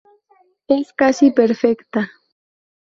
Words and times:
Es 0.67 0.93
casi 0.93 1.29
perfecta". 1.29 2.09